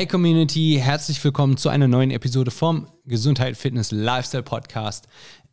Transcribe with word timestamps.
Hey 0.00 0.06
Community, 0.06 0.78
herzlich 0.80 1.22
willkommen 1.22 1.58
zu 1.58 1.68
einer 1.68 1.86
neuen 1.86 2.10
Episode 2.10 2.50
vom 2.50 2.86
Gesundheit, 3.04 3.54
Fitness, 3.54 3.90
Lifestyle 3.90 4.42
Podcast. 4.42 5.08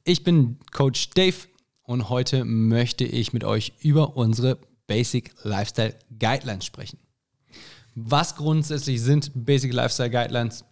Ich 0.06 0.24
bin 0.24 0.58
Coach 0.72 1.10
Dave 1.10 1.36
und 1.84 2.08
heute 2.08 2.46
möchte 2.46 3.04
ich 3.04 3.34
mit 3.34 3.44
euch 3.44 3.74
über 3.82 4.16
unsere 4.16 4.58
Basic 4.88 5.34
Lifestyle 5.44 5.96
Guidelines 6.18 6.64
sprechen. 6.64 6.98
Was 7.94 8.38
grundsätzlich 8.38 9.02
sind 9.02 9.32
Basic 9.36 9.74
Lifestyle 9.74 10.10
Guidelines? 10.10 10.64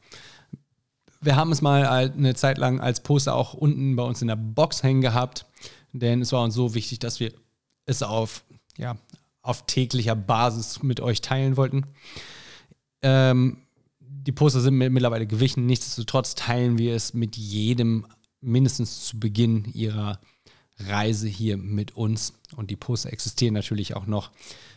Wir 1.19 1.35
haben 1.35 1.51
es 1.51 1.61
mal 1.61 1.85
eine 1.85 2.33
Zeit 2.33 2.57
lang 2.57 2.79
als 2.79 3.03
Poster 3.03 3.35
auch 3.35 3.55
unten 3.55 3.97
bei 3.97 4.03
uns 4.03 4.21
in 4.21 4.29
der 4.29 4.37
Box 4.37 4.83
hängen 4.83 5.01
gehabt, 5.01 5.47
denn 5.91 6.21
es 6.21 6.31
war 6.31 6.45
uns 6.45 6.55
so 6.55 6.75
wichtig, 6.75 6.99
dass 6.99 7.19
wir 7.19 7.33
es 7.85 8.03
auf, 8.03 8.45
ja, 8.77 8.95
auf 9.41 9.65
täglicher 9.65 10.15
Basis 10.15 10.81
mit 10.81 11.01
euch 11.01 11.19
teilen 11.19 11.57
wollten. 11.57 11.83
Ähm, 13.01 13.57
die 14.25 14.31
Poster 14.31 14.61
sind 14.61 14.77
mittlerweile 14.77 15.27
gewichen. 15.27 15.65
Nichtsdestotrotz 15.65 16.35
teilen 16.35 16.77
wir 16.77 16.95
es 16.95 17.13
mit 17.13 17.35
jedem 17.37 18.05
mindestens 18.41 19.05
zu 19.05 19.19
Beginn 19.19 19.65
ihrer 19.73 20.19
Reise 20.79 21.27
hier 21.27 21.57
mit 21.57 21.95
uns. 21.95 22.33
Und 22.55 22.71
die 22.71 22.75
Poster 22.75 23.13
existieren 23.13 23.53
natürlich 23.53 23.95
auch 23.95 24.05
noch. 24.05 24.31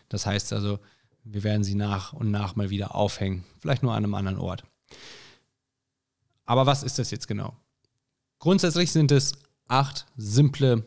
Das 0.08 0.26
heißt 0.26 0.52
also, 0.52 0.78
wir 1.24 1.44
werden 1.44 1.64
sie 1.64 1.74
nach 1.74 2.12
und 2.12 2.30
nach 2.30 2.56
mal 2.56 2.70
wieder 2.70 2.94
aufhängen. 2.94 3.44
Vielleicht 3.60 3.82
nur 3.82 3.92
an 3.92 4.04
einem 4.04 4.14
anderen 4.14 4.38
Ort. 4.38 4.64
Aber 6.44 6.66
was 6.66 6.82
ist 6.82 6.98
das 6.98 7.10
jetzt 7.10 7.28
genau? 7.28 7.56
Grundsätzlich 8.38 8.92
sind 8.92 9.12
es 9.12 9.32
acht 9.66 10.06
simple 10.16 10.84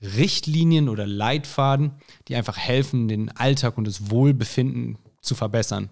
Richtlinien 0.00 0.88
oder 0.88 1.06
Leitfaden, 1.06 1.92
die 2.28 2.36
einfach 2.36 2.56
helfen, 2.56 3.08
den 3.08 3.30
Alltag 3.30 3.78
und 3.78 3.86
das 3.86 4.10
Wohlbefinden 4.10 4.98
zu 5.20 5.34
verbessern. 5.34 5.90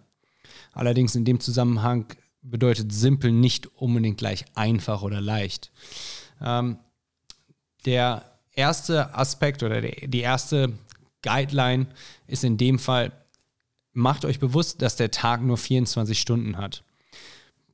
Allerdings 0.75 1.14
in 1.14 1.25
dem 1.25 1.41
Zusammenhang 1.41 2.06
bedeutet 2.42 2.92
simpel 2.92 3.33
nicht 3.33 3.67
unbedingt 3.77 4.19
gleich 4.19 4.44
einfach 4.55 5.03
oder 5.03 5.20
leicht. 5.20 5.72
Ähm, 6.41 6.78
der 7.86 8.39
erste 8.53 9.14
Aspekt 9.14 9.62
oder 9.62 9.80
der, 9.80 10.08
die 10.08 10.20
erste 10.20 10.72
Guideline 11.22 11.86
ist 12.27 12.45
in 12.45 12.56
dem 12.56 12.78
Fall, 12.78 13.12
macht 13.92 14.25
euch 14.25 14.41
bewusst, 14.41 14.83
dass 14.83 14.97
der 14.97 15.11
Tag 15.11 15.42
nur 15.42 15.56
24 15.56 16.19
Stunden 16.19 16.58
hat. 16.58 16.84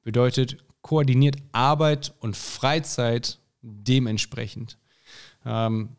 Bedeutet, 0.02 0.58
koordiniert 0.82 1.36
Arbeit 1.52 2.14
und 2.20 2.36
Freizeit 2.36 3.38
dementsprechend. 3.62 4.78
Ähm, 5.44 5.96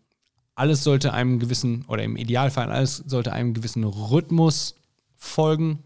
alles 0.55 0.83
sollte 0.83 1.13
einem 1.13 1.39
gewissen, 1.39 1.85
oder 1.87 2.03
im 2.03 2.15
Idealfall 2.15 2.71
alles 2.71 2.97
sollte 2.97 3.33
einem 3.33 3.53
gewissen 3.53 3.83
Rhythmus 3.83 4.75
folgen 5.15 5.83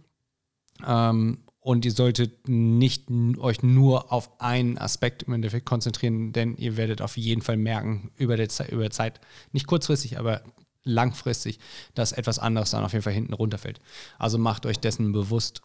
ähm, 0.85 1.39
und 1.59 1.83
ihr 1.83 1.91
solltet 1.91 2.47
nicht 2.47 3.09
euch 3.39 3.63
nur 3.63 4.11
auf 4.11 4.39
einen 4.39 4.77
Aspekt 4.77 5.23
im 5.23 5.33
Endeffekt 5.33 5.65
konzentrieren, 5.65 6.31
denn 6.31 6.55
ihr 6.57 6.77
werdet 6.77 7.01
auf 7.01 7.17
jeden 7.17 7.41
Fall 7.41 7.57
merken, 7.57 8.11
über, 8.17 8.37
der 8.37 8.49
Zeit, 8.49 8.71
über 8.71 8.89
Zeit, 8.91 9.19
nicht 9.51 9.65
kurzfristig, 9.65 10.19
aber 10.19 10.43
langfristig, 10.83 11.59
dass 11.95 12.11
etwas 12.11 12.37
anderes 12.37 12.69
dann 12.69 12.83
auf 12.83 12.93
jeden 12.93 13.01
Fall 13.01 13.13
hinten 13.13 13.33
runterfällt. 13.33 13.81
Also 14.19 14.37
macht 14.37 14.67
euch 14.67 14.79
dessen 14.79 15.11
bewusst. 15.11 15.61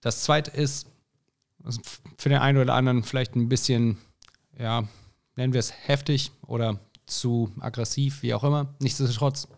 Das 0.00 0.22
zweite 0.22 0.52
ist, 0.52 0.86
für 2.16 2.28
den 2.28 2.38
einen 2.38 2.58
oder 2.58 2.74
anderen 2.74 3.02
vielleicht 3.02 3.34
ein 3.34 3.48
bisschen, 3.48 3.98
ja, 4.56 4.86
nennen 5.34 5.52
wir 5.52 5.60
es 5.60 5.72
heftig 5.88 6.30
oder 6.46 6.78
zu 7.06 7.52
aggressiv, 7.58 8.22
wie 8.22 8.34
auch 8.34 8.44
immer. 8.44 8.74
Nichtsdestotrotz, 8.80 9.48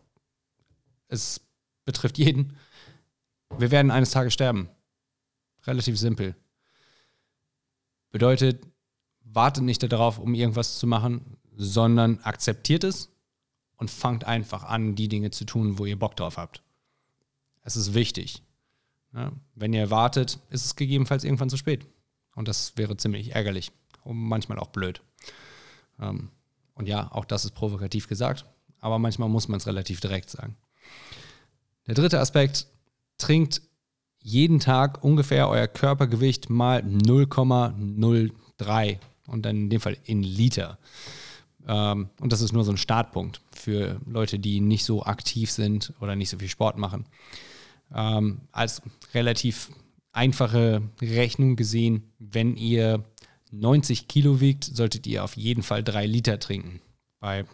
es 1.09 1.43
betrifft 1.85 2.19
jeden. 2.19 2.57
Wir 3.57 3.71
werden 3.71 3.91
eines 3.91 4.11
Tages 4.11 4.35
sterben. 4.35 4.69
Relativ 5.67 5.99
simpel. 5.99 6.37
Bedeutet, 8.11 8.67
wartet 9.23 9.65
nicht 9.65 9.83
darauf, 9.83 10.19
um 10.19 10.35
irgendwas 10.35 10.79
zu 10.79 10.87
machen, 10.87 11.37
sondern 11.57 12.21
akzeptiert 12.21 12.85
es 12.85 13.11
und 13.77 13.91
fangt 13.91 14.25
einfach 14.25 14.65
an, 14.65 14.95
die 14.95 15.09
Dinge 15.09 15.31
zu 15.31 15.45
tun, 15.45 15.79
wo 15.79 15.87
ihr 15.87 15.99
Bock 15.99 16.17
drauf 16.17 16.37
habt. 16.37 16.63
Es 17.63 17.77
ist 17.77 17.95
wichtig. 17.95 18.43
Ja, 19.15 19.33
wenn 19.55 19.73
ihr 19.73 19.91
wartet, 19.91 20.39
ist 20.51 20.65
es 20.65 20.77
gegebenenfalls 20.77 21.25
irgendwann 21.25 21.51
zu 21.51 21.57
spät. 21.57 21.87
Und 22.35 22.49
das 22.49 22.77
wäre 22.77 22.97
ziemlich 22.97 23.35
ärgerlich 23.35 23.73
und 24.05 24.17
manchmal 24.17 24.59
auch 24.59 24.69
blöd. 24.69 25.03
Ähm, 25.99 26.31
und 26.75 26.87
ja, 26.87 27.11
auch 27.13 27.25
das 27.25 27.45
ist 27.45 27.53
provokativ 27.53 28.09
gesagt, 28.09 28.45
aber 28.81 28.99
manchmal 28.99 29.29
muss 29.29 29.49
man 29.49 29.59
es 29.59 29.67
relativ 29.67 30.01
direkt 30.01 30.31
sagen. 30.31 30.57
Der 31.87 31.95
dritte 31.95 32.21
Aspekt 32.21 32.67
trinkt 33.19 33.63
jeden 34.21 34.61
Tag 34.61 35.05
ungefähr 35.05 35.49
euer 35.49 35.69
Körpergewicht 35.69 36.51
mal 36.51 36.83
0,03 36.83 38.99
und 39.27 39.45
dann 39.45 39.57
in 39.57 39.71
dem 39.71 39.81
Fall 39.81 39.97
in 40.05 40.23
Liter. 40.23 40.79
Ähm, 41.67 42.11
und 42.21 42.33
das 42.33 42.41
ist 42.41 42.53
nur 42.53 42.65
so 42.65 42.73
ein 42.73 42.79
Startpunkt 42.79 43.41
für 43.53 44.01
Leute, 44.07 44.39
die 44.39 44.61
nicht 44.61 44.85
so 44.85 45.05
aktiv 45.05 45.51
sind 45.51 45.93
oder 46.01 46.17
nicht 46.17 46.31
so 46.31 46.39
viel 46.39 46.49
Sport 46.49 46.79
machen. 46.79 47.07
Ähm, 47.95 48.43
als 48.53 48.83
relativ 49.15 49.71
einfache 50.13 50.83
Rechnung 51.01 51.57
gesehen, 51.57 52.13
wenn 52.19 52.57
ihr 52.57 53.05
90 53.51 54.09
Kilo 54.09 54.41
wiegt, 54.41 54.65
solltet 54.65 55.07
ihr 55.07 55.25
auf 55.25 55.37
jeden 55.37 55.63
Fall 55.63 55.83
3 55.83 56.07
Liter 56.07 56.39
trinken. 56.39 56.81
Bei 57.21 57.45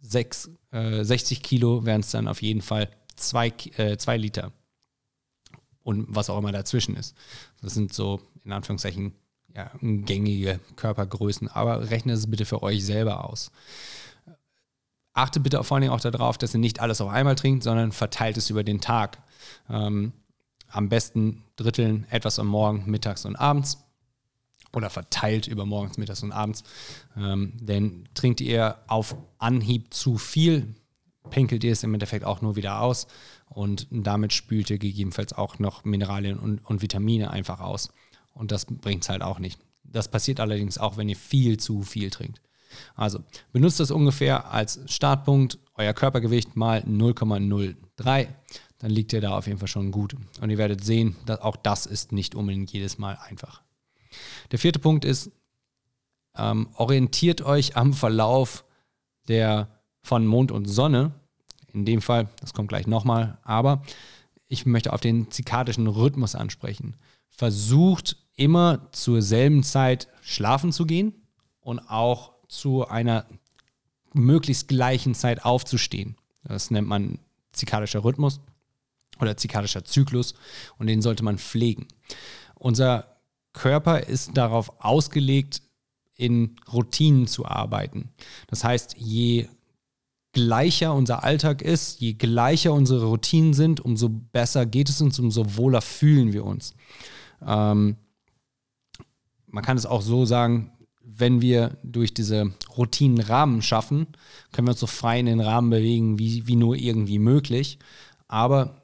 6, 0.00 0.50
äh, 0.72 1.04
60 1.04 1.42
Kilo 1.42 1.84
wären 1.84 2.00
es 2.00 2.10
dann 2.10 2.28
auf 2.28 2.42
jeden 2.42 2.62
Fall 2.62 2.90
2 3.16 3.52
äh, 3.78 4.16
Liter 4.16 4.52
und 5.86 6.04
was 6.08 6.28
auch 6.28 6.38
immer 6.38 6.50
dazwischen 6.50 6.96
ist. 6.96 7.14
Das 7.62 7.74
sind 7.74 7.92
so 7.92 8.20
in 8.44 8.50
Anführungszeichen 8.50 9.12
ja, 9.54 9.70
gängige 9.80 10.58
Körpergrößen, 10.74 11.48
aber 11.48 11.90
rechnet 11.90 12.16
es 12.16 12.28
bitte 12.28 12.44
für 12.44 12.64
euch 12.64 12.84
selber 12.84 13.24
aus. 13.24 13.52
Achtet 15.12 15.44
bitte 15.44 15.62
vor 15.62 15.76
allen 15.76 15.82
Dingen 15.82 15.94
auch 15.94 16.00
darauf, 16.00 16.38
dass 16.38 16.54
ihr 16.54 16.60
nicht 16.60 16.80
alles 16.80 17.00
auf 17.00 17.08
einmal 17.08 17.36
trinkt, 17.36 17.62
sondern 17.62 17.92
verteilt 17.92 18.36
es 18.36 18.50
über 18.50 18.64
den 18.64 18.80
Tag. 18.80 19.22
Ähm, 19.70 20.12
am 20.66 20.88
besten 20.88 21.44
dritteln 21.54 22.04
etwas 22.10 22.40
am 22.40 22.48
Morgen, 22.48 22.90
mittags 22.90 23.24
und 23.24 23.36
abends 23.36 23.78
oder 24.72 24.90
verteilt 24.90 25.46
über 25.46 25.66
morgens, 25.66 25.98
mittags 25.98 26.24
und 26.24 26.32
abends. 26.32 26.64
Ähm, 27.16 27.52
denn 27.60 28.08
trinkt 28.14 28.40
ihr 28.40 28.76
auf 28.88 29.16
Anhieb 29.38 29.94
zu 29.94 30.18
viel, 30.18 30.74
penkelt 31.30 31.62
ihr 31.62 31.72
es 31.72 31.84
im 31.84 31.94
Endeffekt 31.94 32.24
auch 32.24 32.42
nur 32.42 32.56
wieder 32.56 32.80
aus 32.80 33.06
und 33.48 33.86
damit 33.90 34.32
spült 34.32 34.70
ihr 34.70 34.78
gegebenenfalls 34.78 35.32
auch 35.32 35.58
noch 35.58 35.84
Mineralien 35.84 36.38
und, 36.38 36.58
und 36.64 36.82
Vitamine 36.82 37.30
einfach 37.30 37.60
aus. 37.60 37.90
Und 38.32 38.52
das 38.52 38.66
bringt 38.66 39.02
es 39.02 39.08
halt 39.08 39.22
auch 39.22 39.38
nicht. 39.38 39.58
Das 39.82 40.10
passiert 40.10 40.40
allerdings 40.40 40.78
auch, 40.78 40.96
wenn 40.96 41.08
ihr 41.08 41.16
viel 41.16 41.58
zu 41.58 41.82
viel 41.82 42.10
trinkt. 42.10 42.40
Also 42.94 43.20
benutzt 43.52 43.80
das 43.80 43.90
ungefähr 43.90 44.52
als 44.52 44.80
Startpunkt, 44.86 45.58
euer 45.74 45.94
Körpergewicht 45.94 46.56
mal 46.56 46.80
0,03. 46.80 48.28
Dann 48.78 48.90
liegt 48.90 49.12
ihr 49.12 49.20
da 49.20 49.36
auf 49.38 49.46
jeden 49.46 49.58
Fall 49.58 49.68
schon 49.68 49.90
gut. 49.90 50.16
Und 50.40 50.50
ihr 50.50 50.58
werdet 50.58 50.84
sehen, 50.84 51.16
dass 51.24 51.40
auch 51.40 51.56
das 51.56 51.86
ist 51.86 52.12
nicht 52.12 52.34
unbedingt 52.34 52.70
jedes 52.72 52.98
Mal 52.98 53.18
einfach. 53.22 53.62
Der 54.50 54.58
vierte 54.58 54.78
Punkt 54.78 55.04
ist, 55.04 55.30
ähm, 56.36 56.68
orientiert 56.74 57.42
euch 57.42 57.76
am 57.76 57.94
Verlauf 57.94 58.64
der 59.28 59.68
von 60.02 60.26
Mond 60.26 60.52
und 60.52 60.66
Sonne 60.66 61.14
in 61.76 61.84
dem 61.84 62.00
Fall, 62.00 62.28
das 62.40 62.54
kommt 62.54 62.68
gleich 62.68 62.86
nochmal, 62.86 63.38
aber 63.42 63.82
ich 64.48 64.64
möchte 64.64 64.92
auf 64.92 65.00
den 65.00 65.30
zikadischen 65.30 65.86
Rhythmus 65.86 66.34
ansprechen. 66.34 66.96
Versucht 67.28 68.16
immer 68.34 68.88
zur 68.92 69.20
selben 69.20 69.62
Zeit 69.62 70.08
schlafen 70.22 70.72
zu 70.72 70.86
gehen 70.86 71.12
und 71.60 71.80
auch 71.80 72.32
zu 72.48 72.88
einer 72.88 73.26
möglichst 74.14 74.68
gleichen 74.68 75.14
Zeit 75.14 75.44
aufzustehen. 75.44 76.16
Das 76.44 76.70
nennt 76.70 76.88
man 76.88 77.18
zikadischer 77.52 78.04
Rhythmus 78.04 78.40
oder 79.20 79.36
zikadischer 79.36 79.84
Zyklus 79.84 80.34
und 80.78 80.86
den 80.86 81.02
sollte 81.02 81.24
man 81.24 81.38
pflegen. 81.38 81.88
Unser 82.54 83.16
Körper 83.52 84.00
ist 84.00 84.36
darauf 84.36 84.80
ausgelegt, 84.82 85.62
in 86.14 86.56
Routinen 86.72 87.26
zu 87.26 87.44
arbeiten. 87.44 88.14
Das 88.46 88.64
heißt, 88.64 88.96
je 88.96 89.48
gleicher 90.36 90.92
unser 90.92 91.24
Alltag 91.24 91.62
ist, 91.62 91.98
je 92.02 92.12
gleicher 92.12 92.74
unsere 92.74 93.06
Routinen 93.06 93.54
sind, 93.54 93.80
umso 93.80 94.10
besser 94.10 94.66
geht 94.66 94.90
es 94.90 95.00
uns, 95.00 95.18
umso 95.18 95.56
wohler 95.56 95.80
fühlen 95.80 96.34
wir 96.34 96.44
uns. 96.44 96.74
Ähm, 97.40 97.96
man 99.46 99.64
kann 99.64 99.78
es 99.78 99.86
auch 99.86 100.02
so 100.02 100.26
sagen, 100.26 100.72
wenn 101.00 101.40
wir 101.40 101.78
durch 101.82 102.12
diese 102.12 102.52
Routinen 102.76 103.18
Rahmen 103.18 103.62
schaffen, 103.62 104.08
können 104.52 104.66
wir 104.66 104.72
uns 104.72 104.80
so 104.80 104.86
frei 104.86 105.20
in 105.20 105.24
den 105.24 105.40
Rahmen 105.40 105.70
bewegen, 105.70 106.18
wie, 106.18 106.46
wie 106.46 106.56
nur 106.56 106.76
irgendwie 106.76 107.18
möglich. 107.18 107.78
Aber 108.28 108.82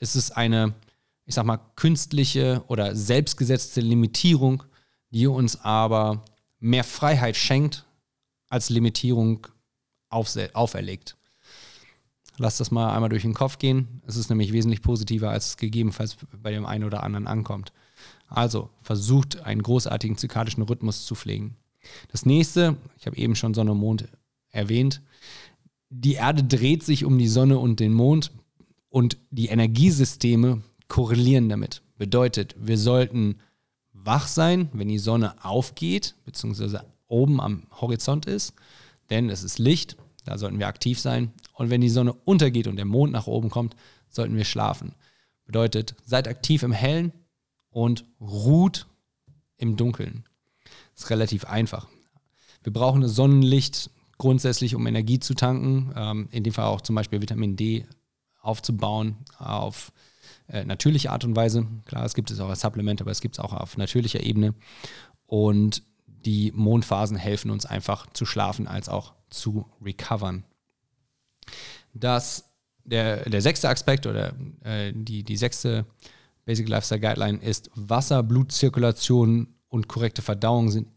es 0.00 0.16
ist 0.16 0.32
eine, 0.32 0.74
ich 1.24 1.34
sag 1.34 1.46
mal, 1.46 1.60
künstliche 1.76 2.62
oder 2.68 2.94
selbstgesetzte 2.94 3.80
Limitierung, 3.80 4.64
die 5.08 5.26
uns 5.28 5.58
aber 5.62 6.26
mehr 6.58 6.84
Freiheit 6.84 7.36
schenkt, 7.36 7.86
als 8.50 8.68
Limitierung 8.68 9.46
auferlegt. 10.14 11.16
Lass 12.36 12.56
das 12.56 12.70
mal 12.70 12.92
einmal 12.92 13.10
durch 13.10 13.22
den 13.22 13.34
Kopf 13.34 13.58
gehen. 13.58 14.02
Es 14.06 14.16
ist 14.16 14.28
nämlich 14.28 14.52
wesentlich 14.52 14.82
positiver, 14.82 15.30
als 15.30 15.48
es 15.48 15.56
gegebenenfalls 15.56 16.16
bei 16.42 16.50
dem 16.50 16.66
einen 16.66 16.84
oder 16.84 17.02
anderen 17.02 17.26
ankommt. 17.26 17.72
Also 18.26 18.70
versucht 18.82 19.40
einen 19.42 19.62
großartigen 19.62 20.16
zykadischen 20.16 20.62
Rhythmus 20.64 21.06
zu 21.06 21.14
pflegen. 21.14 21.56
Das 22.10 22.26
nächste, 22.26 22.76
ich 22.98 23.06
habe 23.06 23.16
eben 23.16 23.36
schon 23.36 23.54
Sonne 23.54 23.72
und 23.72 23.78
Mond 23.78 24.08
erwähnt, 24.50 25.00
die 25.90 26.14
Erde 26.14 26.42
dreht 26.42 26.82
sich 26.82 27.04
um 27.04 27.18
die 27.18 27.28
Sonne 27.28 27.58
und 27.58 27.78
den 27.78 27.92
Mond 27.92 28.32
und 28.88 29.18
die 29.30 29.46
Energiesysteme 29.46 30.62
korrelieren 30.88 31.48
damit. 31.48 31.82
Bedeutet, 31.98 32.56
wir 32.58 32.78
sollten 32.78 33.36
wach 33.92 34.26
sein, 34.26 34.68
wenn 34.72 34.88
die 34.88 34.98
Sonne 34.98 35.44
aufgeht, 35.44 36.16
beziehungsweise 36.24 36.84
oben 37.06 37.40
am 37.40 37.64
Horizont 37.80 38.26
ist, 38.26 38.54
denn 39.10 39.30
es 39.30 39.44
ist 39.44 39.58
Licht, 39.58 39.96
da 40.24 40.38
sollten 40.38 40.58
wir 40.58 40.66
aktiv 40.66 40.98
sein. 40.98 41.32
Und 41.52 41.70
wenn 41.70 41.80
die 41.80 41.90
Sonne 41.90 42.12
untergeht 42.12 42.66
und 42.66 42.76
der 42.76 42.84
Mond 42.84 43.12
nach 43.12 43.26
oben 43.26 43.50
kommt, 43.50 43.76
sollten 44.08 44.36
wir 44.36 44.44
schlafen. 44.44 44.94
Bedeutet, 45.44 45.94
seid 46.04 46.28
aktiv 46.28 46.62
im 46.62 46.72
Hellen 46.72 47.12
und 47.70 48.04
ruht 48.20 48.86
im 49.56 49.76
Dunkeln. 49.76 50.24
Das 50.94 51.04
ist 51.04 51.10
relativ 51.10 51.44
einfach. 51.44 51.88
Wir 52.62 52.72
brauchen 52.72 53.02
das 53.02 53.14
Sonnenlicht 53.14 53.90
grundsätzlich, 54.16 54.74
um 54.74 54.86
Energie 54.86 55.20
zu 55.20 55.34
tanken, 55.34 55.92
ähm, 55.96 56.28
in 56.30 56.44
dem 56.44 56.52
Fall 56.52 56.66
auch 56.66 56.80
zum 56.80 56.94
Beispiel 56.94 57.20
Vitamin 57.20 57.56
D 57.56 57.86
aufzubauen 58.40 59.18
auf 59.38 59.92
äh, 60.48 60.64
natürliche 60.64 61.10
Art 61.10 61.24
und 61.24 61.36
Weise. 61.36 61.66
Klar, 61.84 62.04
es 62.04 62.14
gibt 62.14 62.30
es 62.30 62.40
auch 62.40 62.48
als 62.48 62.60
Supplement, 62.60 63.00
aber 63.00 63.10
es 63.10 63.20
gibt 63.20 63.36
es 63.36 63.40
auch 63.40 63.52
auf 63.52 63.76
natürlicher 63.76 64.22
Ebene. 64.22 64.54
Und 65.26 65.82
die 66.06 66.52
Mondphasen 66.54 67.16
helfen 67.16 67.50
uns 67.50 67.66
einfach 67.66 68.06
zu 68.12 68.24
schlafen 68.24 68.66
als 68.66 68.88
auch 68.88 69.14
zu 69.34 69.66
recovern. 69.82 70.44
Das, 71.92 72.50
der, 72.84 73.28
der 73.28 73.42
sechste 73.42 73.68
Aspekt 73.68 74.06
oder 74.06 74.34
äh, 74.62 74.92
die, 74.94 75.22
die 75.22 75.36
sechste 75.36 75.86
Basic 76.44 76.68
Lifestyle 76.68 77.00
Guideline 77.00 77.38
ist 77.38 77.70
Wasser, 77.74 78.22
Blutzirkulation 78.22 79.48
und 79.68 79.88
korrekte 79.88 80.22
Verdauung 80.22 80.70
sind 80.70 80.88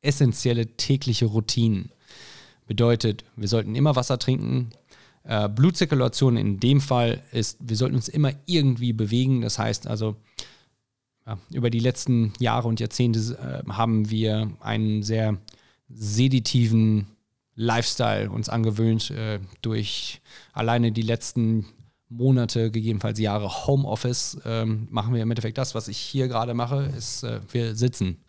essentielle 0.00 0.76
tägliche 0.76 1.26
Routinen. 1.26 1.92
Bedeutet, 2.66 3.24
wir 3.36 3.48
sollten 3.48 3.74
immer 3.74 3.96
Wasser 3.96 4.18
trinken. 4.18 4.70
Äh, 5.24 5.48
Blutzirkulation 5.48 6.36
in 6.36 6.60
dem 6.60 6.80
Fall 6.80 7.22
ist, 7.32 7.58
wir 7.60 7.76
sollten 7.76 7.96
uns 7.96 8.08
immer 8.08 8.32
irgendwie 8.46 8.92
bewegen. 8.92 9.40
Das 9.42 9.58
heißt 9.58 9.86
also, 9.86 10.16
ja, 11.26 11.38
über 11.52 11.70
die 11.70 11.80
letzten 11.80 12.32
Jahre 12.38 12.68
und 12.68 12.80
Jahrzehnte 12.80 13.18
äh, 13.66 13.68
haben 13.70 14.10
wir 14.10 14.52
einen 14.60 15.02
sehr 15.02 15.38
seditiven 15.88 17.06
Lifestyle 17.54 18.30
uns 18.30 18.48
angewöhnt 18.48 19.10
äh, 19.10 19.40
durch 19.60 20.20
alleine 20.52 20.92
die 20.92 21.02
letzten 21.02 21.66
Monate, 22.12 22.70
gegebenenfalls 22.70 23.18
Jahre 23.18 23.66
Homeoffice, 23.66 24.38
ähm, 24.44 24.86
machen 24.90 25.14
wir 25.14 25.22
im 25.22 25.30
Endeffekt 25.30 25.58
das, 25.58 25.74
was 25.74 25.88
ich 25.88 25.96
hier 25.96 26.28
gerade 26.28 26.54
mache, 26.54 26.90
ist, 26.96 27.24
äh, 27.24 27.40
wir 27.50 27.74
sitzen. 27.74 28.22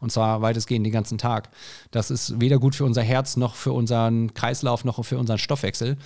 Und 0.00 0.10
zwar 0.10 0.40
weitestgehend 0.40 0.86
den 0.86 0.92
ganzen 0.92 1.18
Tag. 1.18 1.50
Das 1.90 2.10
ist 2.10 2.40
weder 2.40 2.58
gut 2.58 2.74
für 2.74 2.84
unser 2.84 3.02
Herz 3.02 3.36
noch 3.36 3.54
für 3.54 3.72
unseren 3.72 4.32
Kreislauf 4.34 4.84
noch 4.84 5.04
für 5.04 5.18
unseren 5.18 5.38
Stoffwechsel. 5.38 5.96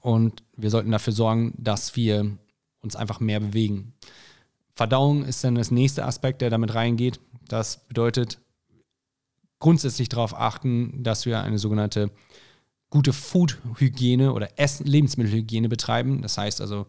Und 0.00 0.42
wir 0.56 0.70
sollten 0.70 0.90
dafür 0.90 1.12
sorgen, 1.12 1.54
dass 1.56 1.96
wir 1.96 2.36
uns 2.80 2.96
einfach 2.96 3.20
mehr 3.20 3.40
bewegen. 3.40 3.94
Verdauung 4.72 5.24
ist 5.24 5.44
dann 5.44 5.54
das 5.54 5.70
nächste 5.70 6.04
Aspekt, 6.04 6.42
der 6.42 6.50
damit 6.50 6.74
reingeht. 6.74 7.20
Das 7.46 7.86
bedeutet 7.86 8.38
grundsätzlich 9.64 10.10
darauf 10.10 10.38
achten, 10.38 11.02
dass 11.02 11.24
wir 11.24 11.42
eine 11.42 11.58
sogenannte 11.58 12.10
gute 12.90 13.14
Food-Hygiene 13.14 14.34
oder 14.34 14.58
Essen 14.58 14.84
Lebensmittelhygiene 14.84 15.70
betreiben. 15.70 16.20
Das 16.20 16.36
heißt 16.36 16.60
also 16.60 16.84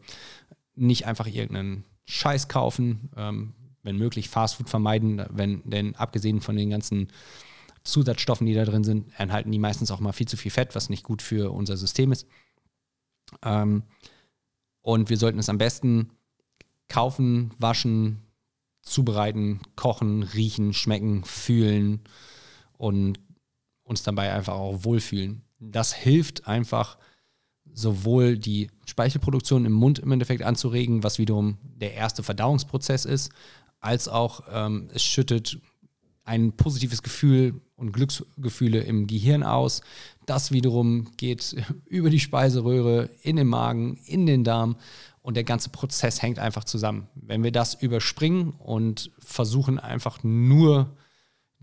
nicht 0.76 1.06
einfach 1.06 1.26
irgendeinen 1.26 1.86
Scheiß 2.04 2.50
kaufen, 2.50 3.12
ähm, 3.16 3.54
wenn 3.82 3.96
möglich 3.96 4.28
Fastfood 4.28 4.70
vermeiden, 4.70 5.26
wenn, 5.30 5.62
denn 5.64 5.96
abgesehen 5.96 6.42
von 6.42 6.58
den 6.58 6.70
ganzen 6.70 7.08
Zusatzstoffen, 7.86 8.46
die 8.46 8.54
da 8.54 8.66
drin 8.66 8.84
sind, 8.84 9.08
enthalten 9.18 9.54
die 9.54 9.60
meistens 9.60 9.90
auch 9.90 10.02
mal 10.02 10.12
viel 10.12 10.28
zu 10.28 10.36
viel 10.36 10.52
Fett, 10.52 10.76
was 10.76 10.90
nicht 10.90 11.04
gut 11.04 11.22
für 11.22 11.54
unser 11.54 11.78
System 11.78 12.12
ist. 12.12 12.28
Ähm, 13.42 13.84
und 14.82 15.10
wir 15.10 15.16
sollten 15.16 15.40
es 15.40 15.48
am 15.48 15.60
besten 15.60 16.10
kaufen, 16.90 17.52
waschen, 17.58 18.26
zubereiten, 18.82 19.62
kochen, 19.78 20.24
riechen, 20.24 20.74
schmecken, 20.74 21.24
fühlen 21.24 22.02
und 22.78 23.20
uns 23.84 24.04
dabei 24.04 24.34
einfach 24.34 24.54
auch 24.54 24.84
wohlfühlen. 24.84 25.44
Das 25.60 25.94
hilft 25.94 26.48
einfach, 26.48 26.98
sowohl 27.74 28.38
die 28.38 28.70
Speichelproduktion 28.86 29.66
im 29.66 29.74
Mund 29.74 30.00
im 30.00 30.12
Endeffekt 30.12 30.44
anzuregen, 30.44 31.04
was 31.04 31.20
wiederum 31.20 31.58
der 31.64 31.94
erste 31.94 32.24
Verdauungsprozess 32.24 33.06
ist, 33.06 33.32
als 33.80 34.08
auch 34.08 34.44
ähm, 34.52 34.90
es 34.94 35.04
schüttet 35.04 35.60
ein 36.24 36.54
positives 36.54 37.04
Gefühl 37.04 37.62
und 37.76 37.92
Glücksgefühle 37.92 38.80
im 38.80 39.08
Gehirn 39.08 39.44
aus. 39.44 39.82
Das 40.26 40.52
wiederum 40.52 41.12
geht 41.18 41.56
über 41.86 42.10
die 42.10 42.20
Speiseröhre, 42.20 43.10
in 43.22 43.36
den 43.36 43.48
Magen, 43.48 43.98
in 44.06 44.26
den 44.26 44.44
Darm 44.44 44.78
und 45.22 45.36
der 45.36 45.44
ganze 45.44 45.70
Prozess 45.70 46.22
hängt 46.22 46.40
einfach 46.40 46.64
zusammen. 46.64 47.08
Wenn 47.16 47.44
wir 47.44 47.52
das 47.52 47.74
überspringen 47.76 48.52
und 48.52 49.12
versuchen 49.20 49.80
einfach 49.80 50.24
nur 50.24 50.96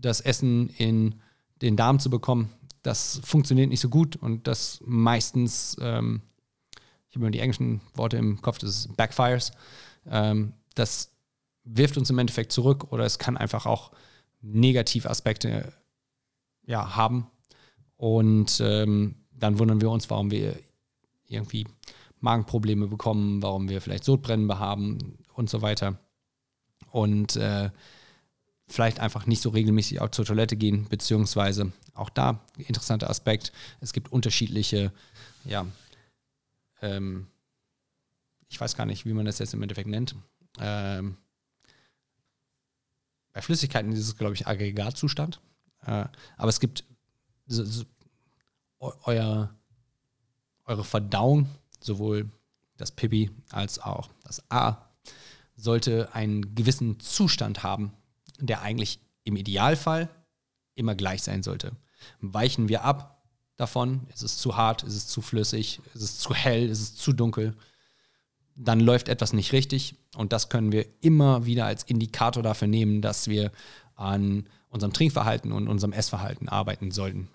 das 0.03 0.21
Essen 0.21 0.69
in 0.69 1.15
den 1.61 1.75
Darm 1.75 1.99
zu 1.99 2.09
bekommen, 2.09 2.49
das 2.83 3.21
funktioniert 3.23 3.69
nicht 3.69 3.79
so 3.79 3.89
gut 3.89 4.15
und 4.17 4.47
das 4.47 4.81
meistens, 4.85 5.77
ähm, 5.79 6.21
ich 7.09 7.15
habe 7.15 7.25
immer 7.25 7.31
die 7.31 7.39
englischen 7.39 7.81
Worte 7.95 8.17
im 8.17 8.41
Kopf, 8.41 8.57
das 8.57 8.71
ist 8.71 8.97
Backfires. 8.97 9.51
Ähm, 10.05 10.53
das 10.75 11.11
wirft 11.63 11.97
uns 11.97 12.09
im 12.09 12.19
Endeffekt 12.19 12.51
zurück 12.51 12.91
oder 12.91 13.05
es 13.05 13.19
kann 13.19 13.37
einfach 13.37 13.65
auch 13.65 13.91
Negativaspekte 14.41 15.71
ja, 16.65 16.95
haben. 16.95 17.27
Und 17.95 18.59
ähm, 18.59 19.15
dann 19.31 19.59
wundern 19.59 19.79
wir 19.79 19.89
uns, 19.89 20.09
warum 20.09 20.29
wir 20.31 20.59
irgendwie 21.27 21.65
Magenprobleme 22.19 22.87
bekommen, 22.87 23.41
warum 23.41 23.69
wir 23.69 23.79
vielleicht 23.79 24.03
Sodbrennen 24.03 24.59
haben 24.59 25.17
und 25.33 25.49
so 25.49 25.61
weiter. 25.61 25.99
Und 26.91 27.37
äh, 27.37 27.69
vielleicht 28.67 28.99
einfach 28.99 29.25
nicht 29.25 29.41
so 29.41 29.49
regelmäßig 29.49 30.01
auch 30.01 30.09
zur 30.09 30.25
Toilette 30.25 30.55
gehen, 30.55 30.87
beziehungsweise 30.89 31.71
auch 31.93 32.09
da 32.09 32.39
interessanter 32.57 33.09
Aspekt, 33.09 33.51
es 33.81 33.93
gibt 33.93 34.11
unterschiedliche, 34.11 34.91
ja, 35.45 35.65
ähm, 36.81 37.27
ich 38.47 38.59
weiß 38.59 38.75
gar 38.75 38.85
nicht, 38.85 39.05
wie 39.05 39.13
man 39.13 39.25
das 39.25 39.39
jetzt 39.39 39.53
im 39.53 39.61
Endeffekt 39.63 39.89
nennt. 39.89 40.15
Ähm, 40.59 41.17
bei 43.33 43.41
Flüssigkeiten 43.41 43.91
ist 43.91 43.99
es, 43.99 44.17
glaube 44.17 44.35
ich, 44.35 44.47
Aggregatzustand. 44.47 45.41
Äh, 45.85 46.05
aber 46.37 46.49
es 46.49 46.59
gibt 46.59 46.83
so, 47.47 47.63
so, 47.65 47.83
euer, 48.79 49.53
eure 50.65 50.83
Verdauung 50.83 51.49
sowohl 51.79 52.29
das 52.77 52.91
Pipi 52.91 53.31
als 53.49 53.79
auch 53.79 54.09
das 54.23 54.43
A 54.51 54.89
sollte 55.55 56.13
einen 56.13 56.55
gewissen 56.55 56.99
Zustand 56.99 57.63
haben, 57.63 57.93
der 58.45 58.61
eigentlich 58.61 58.99
im 59.23 59.35
Idealfall 59.35 60.09
immer 60.75 60.95
gleich 60.95 61.23
sein 61.23 61.43
sollte. 61.43 61.71
Weichen 62.19 62.67
wir 62.69 62.83
ab 62.83 63.23
davon, 63.55 64.01
ist 64.13 64.23
es 64.23 64.37
zu 64.37 64.57
hart, 64.57 64.83
ist 64.83 64.95
es 64.95 65.07
zu 65.07 65.21
flüssig, 65.21 65.79
ist 65.93 66.01
es 66.01 66.19
zu 66.19 66.33
hell, 66.33 66.67
ist 66.67 66.81
es 66.81 66.95
zu 66.95 67.13
dunkel, 67.13 67.55
dann 68.55 68.79
läuft 68.79 69.09
etwas 69.09 69.33
nicht 69.33 69.53
richtig 69.53 69.95
und 70.15 70.33
das 70.33 70.49
können 70.49 70.71
wir 70.71 70.85
immer 71.01 71.45
wieder 71.45 71.65
als 71.65 71.83
Indikator 71.83 72.43
dafür 72.43 72.67
nehmen, 72.67 73.01
dass 73.01 73.27
wir 73.27 73.51
an 73.95 74.49
unserem 74.69 74.93
Trinkverhalten 74.93 75.51
und 75.51 75.67
unserem 75.67 75.93
Essverhalten 75.93 76.49
arbeiten 76.49 76.91
sollten. 76.91 77.29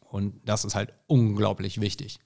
Und 0.00 0.40
das 0.48 0.64
ist 0.64 0.74
halt 0.74 0.94
unglaublich 1.06 1.80
wichtig. 1.80 2.18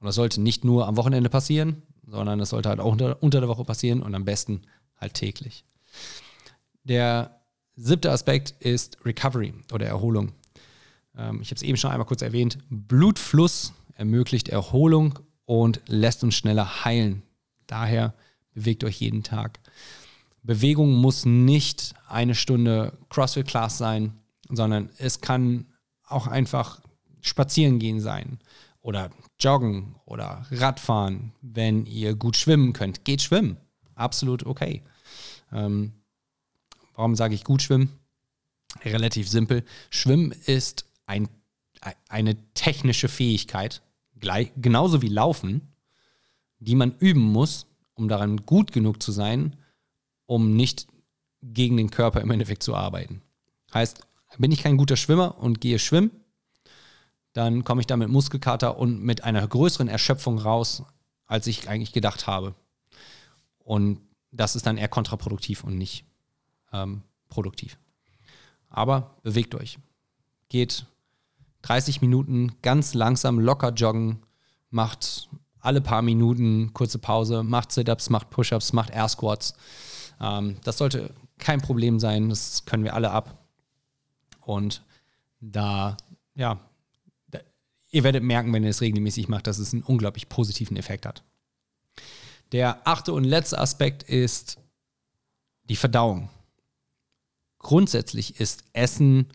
Und 0.00 0.06
das 0.06 0.14
sollte 0.14 0.40
nicht 0.40 0.64
nur 0.64 0.86
am 0.86 0.96
Wochenende 0.96 1.30
passieren, 1.30 1.82
sondern 2.06 2.40
es 2.40 2.50
sollte 2.50 2.68
halt 2.68 2.80
auch 2.80 2.90
unter, 2.90 3.22
unter 3.22 3.40
der 3.40 3.48
Woche 3.48 3.64
passieren 3.64 4.02
und 4.02 4.14
am 4.14 4.24
besten 4.24 4.62
halt 4.96 5.14
täglich. 5.14 5.64
Der 6.84 7.35
siebte 7.76 8.10
Aspekt 8.10 8.54
ist 8.58 8.98
Recovery 9.04 9.54
oder 9.72 9.86
Erholung. 9.86 10.32
Ähm, 11.16 11.40
ich 11.42 11.50
habe 11.50 11.56
es 11.56 11.62
eben 11.62 11.76
schon 11.76 11.90
einmal 11.90 12.06
kurz 12.06 12.22
erwähnt. 12.22 12.58
Blutfluss 12.68 13.72
ermöglicht 13.94 14.48
Erholung 14.48 15.18
und 15.44 15.80
lässt 15.86 16.24
uns 16.24 16.34
schneller 16.34 16.84
heilen. 16.84 17.22
Daher 17.66 18.14
bewegt 18.52 18.84
euch 18.84 19.00
jeden 19.00 19.22
Tag. 19.22 19.60
Bewegung 20.42 20.92
muss 20.94 21.24
nicht 21.24 21.94
eine 22.08 22.34
Stunde 22.34 22.96
CrossFit-Class 23.10 23.78
sein, 23.78 24.12
sondern 24.48 24.90
es 24.98 25.20
kann 25.20 25.66
auch 26.04 26.26
einfach 26.26 26.80
spazieren 27.20 27.78
gehen 27.78 28.00
sein 28.00 28.38
oder 28.80 29.10
joggen 29.40 29.96
oder 30.04 30.46
Radfahren, 30.52 31.32
wenn 31.42 31.84
ihr 31.86 32.14
gut 32.14 32.36
schwimmen 32.36 32.72
könnt. 32.72 33.04
Geht 33.04 33.22
schwimmen. 33.22 33.56
Absolut 33.96 34.46
okay. 34.46 34.82
Ähm, 35.52 35.92
warum 36.96 37.14
sage 37.14 37.34
ich 37.34 37.44
gut 37.44 37.62
schwimmen? 37.62 37.92
Relativ 38.84 39.28
simpel. 39.28 39.64
Schwimmen 39.90 40.32
ist 40.32 40.86
ein, 41.06 41.28
eine 42.08 42.36
technische 42.54 43.08
Fähigkeit, 43.08 43.82
gleich, 44.18 44.50
genauso 44.56 45.02
wie 45.02 45.08
Laufen. 45.08 45.72
die 46.58 46.74
man 46.74 46.96
üben 46.98 47.20
muss, 47.20 47.66
um 47.94 48.08
daran 48.08 48.44
gut 48.46 48.72
genug 48.72 49.02
zu 49.02 49.12
sein, 49.12 49.56
um 50.24 50.56
nicht 50.56 50.86
gegen 51.42 51.76
den 51.76 51.90
Körper 51.90 52.22
im 52.22 52.30
Endeffekt 52.30 52.62
zu 52.62 52.74
arbeiten. 52.74 53.22
Heißt, 53.74 54.00
bin 54.38 54.52
ich 54.52 54.62
kein 54.62 54.78
guter 54.78 54.96
Schwimmer 54.96 55.38
und 55.38 55.60
gehe 55.60 55.78
schwimmen, 55.78 56.10
dann 57.34 57.62
komme 57.64 57.82
ich 57.82 57.86
da 57.86 57.96
mit 57.98 58.08
Muskelkater 58.08 58.78
und 58.78 59.02
mit 59.02 59.22
einer 59.22 59.46
größeren 59.46 59.88
Erschöpfung 59.88 60.38
raus, 60.38 60.82
als 61.26 61.46
ich 61.46 61.68
eigentlich 61.68 61.92
gedacht 61.92 62.26
habe. 62.26 62.54
Und 63.58 64.00
das 64.30 64.56
ist 64.56 64.66
dann 64.66 64.78
eher 64.78 64.88
kontraproduktiv 64.88 65.62
und 65.62 65.76
nicht 65.76 66.06
ähm, 66.72 67.02
produktiv. 67.28 67.78
Aber 68.68 69.16
bewegt 69.22 69.54
euch. 69.54 69.78
Geht 70.48 70.86
30 71.62 72.00
Minuten 72.00 72.52
ganz 72.62 72.94
langsam 72.94 73.40
locker 73.40 73.72
joggen, 73.72 74.22
macht 74.70 75.28
alle 75.60 75.80
paar 75.80 76.02
Minuten 76.02 76.72
kurze 76.72 76.98
Pause, 76.98 77.42
macht 77.42 77.72
Sit-Ups, 77.72 78.10
macht 78.10 78.30
Push-Ups, 78.30 78.72
macht 78.72 78.90
Air 78.90 79.08
Squats. 79.08 79.54
Ähm, 80.20 80.56
das 80.62 80.78
sollte 80.78 81.12
kein 81.38 81.60
Problem 81.60 81.98
sein, 81.98 82.28
das 82.28 82.64
können 82.64 82.84
wir 82.84 82.94
alle 82.94 83.10
ab. 83.10 83.44
Und 84.40 84.82
da, 85.40 85.96
ja, 86.34 86.60
da, 87.28 87.40
ihr 87.90 88.04
werdet 88.04 88.22
merken, 88.22 88.52
wenn 88.52 88.62
ihr 88.62 88.70
es 88.70 88.80
regelmäßig 88.80 89.28
macht, 89.28 89.46
dass 89.48 89.58
es 89.58 89.72
einen 89.72 89.82
unglaublich 89.82 90.28
positiven 90.28 90.76
Effekt 90.76 91.04
hat. 91.04 91.24
Der 92.52 92.86
achte 92.86 93.12
und 93.12 93.24
letzte 93.24 93.58
Aspekt 93.58 94.04
ist 94.04 94.58
die 95.64 95.76
Verdauung. 95.76 96.28
Grundsätzlich 97.66 98.38
ist 98.38 98.62
Essen 98.74 99.26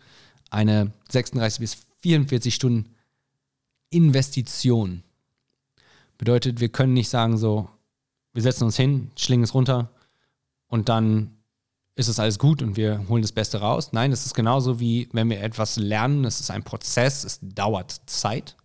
eine 0.51 0.93
36 1.09 1.59
bis 1.59 1.77
44 2.00 2.55
Stunden 2.55 2.95
Investition. 3.89 5.03
Bedeutet, 6.17 6.61
wir 6.61 6.69
können 6.69 6.93
nicht 6.93 7.09
sagen 7.09 7.38
so, 7.38 7.67
wir 8.31 8.41
setzen 8.41 8.63
uns 8.63 8.77
hin, 8.77 9.11
schlingen 9.17 9.43
es 9.43 9.53
runter 9.53 9.91
und 10.67 10.88
dann 10.88 11.39
ist 11.95 12.07
es 12.07 12.19
alles 12.19 12.39
gut 12.39 12.61
und 12.61 12.77
wir 12.77 13.05
holen 13.09 13.21
das 13.21 13.33
Beste 13.33 13.59
raus. 13.59 13.91
Nein, 13.91 14.13
es 14.13 14.25
ist 14.25 14.33
genauso 14.33 14.79
wie 14.79 15.09
wenn 15.11 15.29
wir 15.29 15.41
etwas 15.41 15.75
lernen, 15.75 16.23
es 16.23 16.39
ist 16.39 16.51
ein 16.51 16.63
Prozess, 16.63 17.25
es 17.25 17.38
dauert 17.41 18.00
Zeit. 18.05 18.55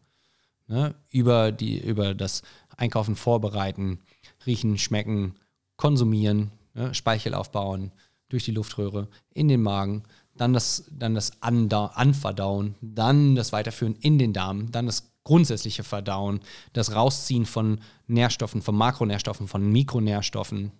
Ne? 0.68 0.94
Über, 1.11 1.50
die, 1.50 1.80
über 1.80 2.14
das 2.14 2.42
Einkaufen 2.76 3.16
vorbereiten, 3.16 3.99
riechen, 4.46 4.78
schmecken, 4.78 5.35
konsumieren, 5.76 6.52
ne? 6.75 6.94
Speichel 6.94 7.35
aufbauen, 7.35 7.90
durch 8.28 8.45
die 8.45 8.52
Luftröhre 8.52 9.09
in 9.33 9.49
den 9.49 9.62
Magen, 9.62 10.02
dann 10.37 10.52
das, 10.52 10.85
dann 10.90 11.14
das 11.14 11.40
Anverdauen, 11.40 12.75
dann 12.80 13.35
das 13.35 13.52
Weiterführen 13.52 13.97
in 13.97 14.18
den 14.18 14.33
Darm, 14.33 14.71
dann 14.71 14.87
das 14.87 15.12
grundsätzliche 15.25 15.83
Verdauen, 15.83 16.40
das 16.73 16.95
Rausziehen 16.95 17.47
von 17.47 17.80
Nährstoffen, 18.06 18.62
von 18.62 18.76
Makronährstoffen, 18.76 19.49
von 19.49 19.71
Mikronährstoffen 19.73 20.73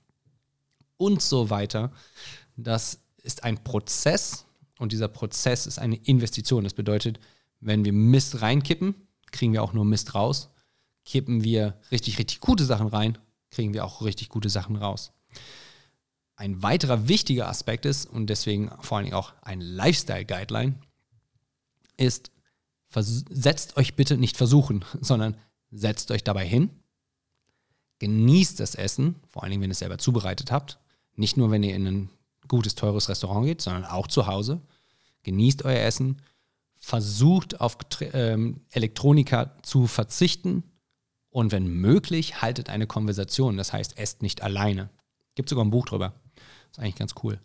und 0.97 1.23
so 1.23 1.51
weiter. 1.51 1.91
Das 2.57 3.01
ist 3.23 3.45
ein 3.45 3.63
Prozess 3.65 4.47
und 4.79 4.93
dieser 4.93 5.09
Prozess 5.09 5.67
ist 5.67 5.79
eine 5.79 5.97
Investition. 5.97 6.65
Das 6.65 6.75
bedeutet, 6.75 7.19
wenn 7.61 7.85
wir 7.85 7.93
Mist 7.93 8.41
reinkippen, 8.41 8.95
kriegen 9.33 9.53
wir 9.53 9.63
auch 9.63 9.73
nur 9.73 9.85
Mist 9.85 10.15
raus. 10.15 10.51
Kippen 11.05 11.43
wir 11.43 11.79
richtig, 11.91 12.19
richtig 12.19 12.41
gute 12.41 12.65
Sachen 12.65 12.89
rein, 12.89 13.19
kriegen 13.51 13.75
wir 13.75 13.85
auch 13.85 14.03
richtig 14.03 14.29
gute 14.29 14.49
Sachen 14.49 14.77
raus. 14.77 15.13
Ein 16.37 16.63
weiterer 16.63 17.09
wichtiger 17.09 17.49
Aspekt 17.49 17.87
ist 17.87 18.07
und 18.07 18.29
deswegen 18.29 18.71
vor 18.81 18.99
allen 18.99 19.07
Dingen 19.07 19.17
auch 19.17 19.33
ein 19.43 19.61
Lifestyle-Guideline 19.61 20.75
ist, 21.97 22.31
setzt 22.91 23.77
euch 23.77 23.95
bitte 23.95 24.17
nicht 24.17 24.37
versuchen, 24.37 24.85
sondern 25.01 25.37
setzt 25.71 26.11
euch 26.11 26.25
dabei 26.25 26.47
hin, 26.47 26.71
genießt 27.99 28.61
das 28.61 28.75
Essen, 28.75 29.17
vor 29.29 29.43
allen 29.43 29.51
Dingen, 29.51 29.63
wenn 29.63 29.71
ihr 29.71 29.73
es 29.73 29.79
selber 29.79 29.99
zubereitet 29.99 30.53
habt. 30.53 30.79
Nicht 31.15 31.37
nur, 31.37 31.51
wenn 31.51 31.63
ihr 31.63 31.75
in 31.75 31.87
ein 31.87 32.11
gutes, 32.47 32.75
teures 32.75 33.09
Restaurant 33.09 33.47
geht, 33.47 33.63
sondern 33.63 33.85
auch 33.85 34.07
zu 34.07 34.27
Hause. 34.27 34.61
Genießt 35.23 35.65
euer 35.65 35.81
Essen, 35.81 36.21
versucht 36.77 37.61
auf 37.61 37.79
ähm, 38.13 38.61
Elektronika 38.71 39.55
zu 39.63 39.87
verzichten 39.87 40.63
und 41.31 41.53
wenn 41.53 41.67
möglich, 41.67 42.43
haltet 42.43 42.71
eine 42.71 42.87
Konversation. 42.87 43.57
Das 43.57 43.73
heißt, 43.73 43.99
esst 43.99 44.23
nicht 44.23 44.43
alleine. 44.43 44.91
Gibt 45.35 45.49
sogar 45.49 45.65
ein 45.65 45.71
Buch 45.71 45.87
drüber. 45.87 46.15
Ist 46.77 46.83
eigentlich 46.83 46.97
ganz 46.97 47.15
cool. 47.23 47.41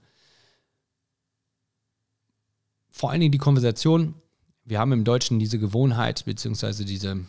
Vor 2.90 3.12
allen 3.12 3.22
Dingen 3.22 3.32
die 3.32 3.38
Konversation. 3.38 4.16
Wir 4.66 4.78
haben 4.78 4.92
im 4.92 5.06
Deutschen 5.06 5.40
diese 5.40 5.58
Gewohnheit, 5.58 6.26
beziehungsweise 6.26 6.84
diese, 6.84 7.24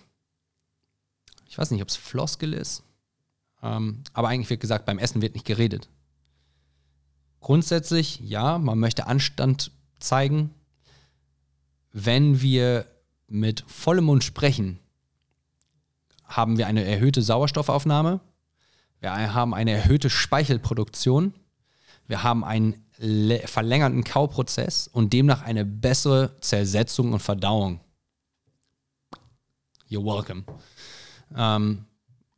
ich 1.47 1.57
weiß 1.57 1.71
nicht, 1.71 1.81
ob 1.81 1.89
es 1.89 1.95
Floskel 1.95 2.53
ist, 2.55 2.83
ähm, 3.63 4.03
aber 4.13 4.29
eigentlich 4.29 4.51
wird 4.51 4.61
gesagt, 4.61 4.85
beim 4.85 4.99
Essen 4.99 5.23
wird 5.23 5.35
nicht 5.35 5.47
geredet. 5.47 5.89
Grundsätzlich, 7.41 8.19
ja, 8.19 8.59
man 8.59 8.81
möchte 8.81 9.07
Anstand 9.07 9.71
zeigen. 10.01 10.51
Wenn 11.93 12.43
wir 12.43 12.87
mit 13.29 13.65
vollem 13.69 14.07
Mund 14.07 14.25
sprechen, 14.25 14.81
haben 16.25 16.59
wir 16.59 16.67
eine 16.67 16.83
erhöhte 16.83 17.23
Sauerstoffaufnahme, 17.23 18.21
wir 18.99 19.35
haben 19.35 19.55
eine 19.55 19.71
erhöhte 19.71 20.11
Speichelproduktion 20.11 21.35
wir 22.07 22.23
haben 22.23 22.45
einen 22.45 22.85
verlängerten 23.47 24.05
Kauprozess 24.05 24.89
und 24.89 25.13
demnach 25.13 25.43
eine 25.43 25.65
bessere 25.65 26.37
Zersetzung 26.41 27.13
und 27.13 27.21
Verdauung. 27.21 27.81
You're 29.89 30.05
welcome. 30.05 30.45
Ähm, 31.37 31.87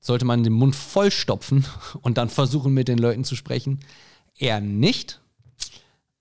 sollte 0.00 0.24
man 0.24 0.42
den 0.42 0.52
Mund 0.52 0.74
vollstopfen 0.74 1.64
und 2.02 2.18
dann 2.18 2.28
versuchen, 2.28 2.74
mit 2.74 2.88
den 2.88 2.98
Leuten 2.98 3.24
zu 3.24 3.36
sprechen? 3.36 3.80
Eher 4.36 4.60
nicht. 4.60 5.20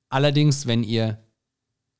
Allerdings, 0.09 0.67
wenn 0.67 0.83
ihr 0.83 1.23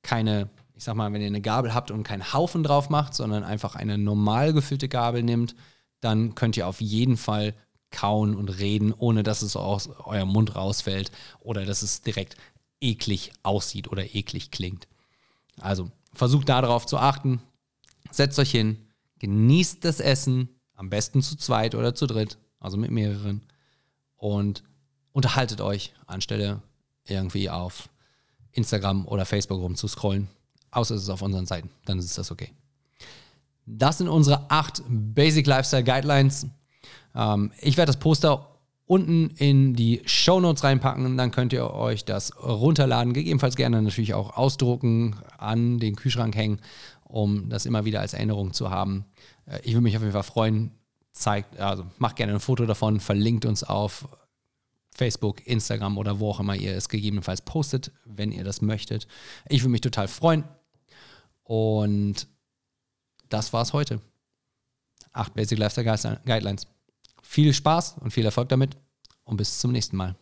keine, 0.03 0.49
ich 0.75 0.83
sag 0.83 0.95
mal, 0.95 1.11
wenn 1.13 1.21
ihr 1.21 1.27
eine 1.27 1.41
Gabel 1.41 1.73
habt 1.73 1.91
und 1.91 2.03
keinen 2.03 2.33
Haufen 2.33 2.63
drauf 2.63 2.89
macht, 2.89 3.15
sondern 3.15 3.43
einfach 3.43 3.75
eine 3.75 3.97
normal 3.97 4.53
gefüllte 4.53 4.87
Gabel 4.87 5.23
nimmt, 5.23 5.55
dann 5.99 6.35
könnt 6.35 6.57
ihr 6.57 6.67
auf 6.67 6.81
jeden 6.81 7.17
Fall 7.17 7.55
kauen 7.93 8.35
und 8.35 8.49
reden, 8.49 8.91
ohne 8.91 9.23
dass 9.23 9.41
es 9.41 9.55
aus 9.55 9.87
eurem 9.87 10.29
Mund 10.29 10.55
rausfällt 10.55 11.11
oder 11.39 11.65
dass 11.65 11.81
es 11.81 12.01
direkt 12.01 12.35
eklig 12.81 13.31
aussieht 13.43 13.87
oder 13.87 14.13
eklig 14.13 14.51
klingt. 14.51 14.87
Also 15.61 15.89
versucht 16.13 16.49
darauf 16.49 16.85
zu 16.85 16.97
achten, 16.97 17.41
setzt 18.11 18.37
euch 18.39 18.51
hin, 18.51 18.77
genießt 19.19 19.85
das 19.85 20.01
Essen, 20.01 20.49
am 20.73 20.89
besten 20.89 21.21
zu 21.21 21.37
zweit 21.37 21.75
oder 21.75 21.95
zu 21.95 22.07
dritt, 22.07 22.37
also 22.59 22.75
mit 22.75 22.91
mehreren, 22.91 23.43
und 24.17 24.63
unterhaltet 25.11 25.61
euch, 25.61 25.93
anstelle 26.07 26.61
irgendwie 27.05 27.49
auf 27.49 27.89
Instagram 28.51 29.07
oder 29.07 29.25
Facebook 29.25 29.59
rumzuscrollen. 29.59 30.27
Außer 30.71 30.95
es 30.95 31.03
ist 31.03 31.09
auf 31.09 31.21
unseren 31.21 31.45
Seiten, 31.45 31.69
dann 31.85 31.99
ist 31.99 32.17
das 32.17 32.31
okay. 32.31 32.51
Das 33.65 33.99
sind 33.99 34.09
unsere 34.09 34.49
acht 34.49 34.81
Basic 34.87 35.45
Lifestyle 35.45 35.83
Guidelines. 35.83 36.47
Ähm, 37.15 37.51
ich 37.61 37.77
werde 37.77 37.91
das 37.91 37.99
Poster 37.99 38.49
unten 38.85 39.29
in 39.37 39.75
die 39.75 40.01
Show 40.05 40.39
Notes 40.39 40.63
reinpacken, 40.63 41.17
dann 41.17 41.31
könnt 41.31 41.53
ihr 41.53 41.73
euch 41.73 42.05
das 42.05 42.33
runterladen, 42.43 43.13
gegebenenfalls 43.13 43.55
gerne 43.55 43.81
natürlich 43.81 44.13
auch 44.13 44.35
ausdrucken, 44.37 45.15
an 45.37 45.79
den 45.79 45.95
Kühlschrank 45.95 46.35
hängen, 46.35 46.59
um 47.03 47.49
das 47.49 47.65
immer 47.65 47.85
wieder 47.85 48.01
als 48.01 48.13
Erinnerung 48.13 48.53
zu 48.53 48.69
haben. 48.69 49.05
Äh, 49.45 49.59
ich 49.63 49.73
würde 49.73 49.81
mich 49.81 49.95
auf 49.95 50.01
jeden 50.01 50.13
Fall 50.13 50.23
freuen. 50.23 50.71
Zeigt, 51.11 51.59
also 51.59 51.85
macht 51.99 52.15
gerne 52.15 52.33
ein 52.33 52.39
Foto 52.39 52.65
davon, 52.65 52.99
verlinkt 52.99 53.45
uns 53.45 53.63
auf 53.63 54.07
Facebook, 54.95 55.45
Instagram 55.45 55.97
oder 55.97 56.19
wo 56.19 56.31
auch 56.31 56.39
immer 56.39 56.55
ihr 56.55 56.75
es 56.75 56.89
gegebenenfalls 56.89 57.41
postet, 57.41 57.91
wenn 58.05 58.31
ihr 58.31 58.43
das 58.43 58.61
möchtet. 58.61 59.07
Ich 59.47 59.61
würde 59.61 59.71
mich 59.71 59.81
total 59.81 60.07
freuen. 60.07 60.43
Und 61.43 62.27
das 63.29 63.53
war's 63.53 63.73
heute. 63.73 64.01
Acht 65.11 65.33
Basic 65.35 65.59
Lifestyle 65.59 66.19
Guidelines. 66.25 66.67
Viel 67.23 67.53
Spaß 67.53 67.95
und 67.99 68.11
viel 68.11 68.25
Erfolg 68.25 68.49
damit 68.49 68.77
und 69.23 69.37
bis 69.37 69.57
zum 69.57 69.71
nächsten 69.71 69.97
Mal. 69.97 70.15